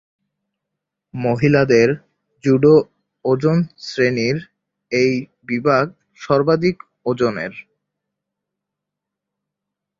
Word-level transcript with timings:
মহিলাদের 1.13 1.89
জুডো 2.43 2.75
ওজন 3.25 3.57
শ্রেণীর 3.85 4.37
এই 4.91 5.11
বিভাগ 5.49 5.85
সর্বাধিক 6.21 6.77
ওজনের। 7.05 7.53